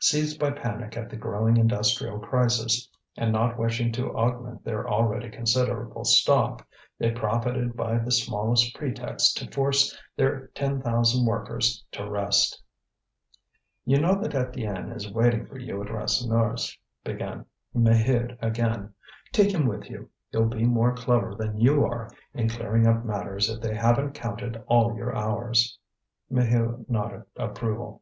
Seized 0.00 0.40
by 0.40 0.50
panic 0.50 0.96
at 0.96 1.10
the 1.10 1.16
growing 1.18 1.58
industrial 1.58 2.18
crisis, 2.18 2.88
and 3.18 3.30
not 3.32 3.58
wishing 3.58 3.92
to 3.92 4.16
augment 4.16 4.64
their 4.64 4.88
already 4.88 5.28
considerable 5.30 6.06
stock, 6.06 6.66
they 6.98 7.10
profited 7.10 7.76
by 7.76 7.98
the 7.98 8.10
smallest 8.10 8.74
pretexts 8.74 9.34
to 9.34 9.50
force 9.50 9.94
their 10.16 10.46
ten 10.54 10.80
thousand 10.80 11.26
workers 11.26 11.84
to 11.92 12.08
rest. 12.08 12.62
"You 13.84 14.00
know 14.00 14.14
that 14.22 14.30
Étienne 14.32 14.96
is 14.96 15.12
waiting 15.12 15.44
for 15.44 15.58
you 15.58 15.82
at 15.82 15.90
Rasseneur's," 15.90 16.78
began 17.04 17.44
Maheude 17.76 18.38
again. 18.40 18.94
"Take 19.32 19.52
him 19.52 19.66
with 19.66 19.90
you; 19.90 20.08
he'll 20.30 20.46
be 20.48 20.64
more 20.64 20.94
clever 20.94 21.34
than 21.34 21.58
you 21.58 21.84
are 21.84 22.08
in 22.32 22.48
clearing 22.48 22.86
up 22.86 23.04
matters 23.04 23.50
if 23.50 23.60
they 23.60 23.74
haven't 23.74 24.14
counted 24.14 24.62
all 24.66 24.96
your 24.96 25.14
hours." 25.14 25.78
Maheu 26.32 26.88
nodded 26.88 27.24
approval. 27.36 28.00